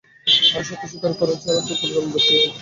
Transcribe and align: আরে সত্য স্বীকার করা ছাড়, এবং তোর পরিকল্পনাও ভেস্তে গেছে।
আরে 0.49 0.63
সত্য 0.67 0.83
স্বীকার 0.91 1.11
করা 1.19 1.33
ছাড়, 1.33 1.51
এবং 1.51 1.63
তোর 1.67 1.77
পরিকল্পনাও 1.79 2.13
ভেস্তে 2.13 2.33
গেছে। 2.33 2.49